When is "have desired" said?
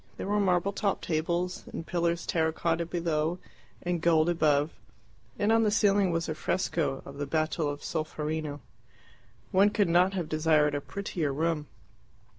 10.13-10.73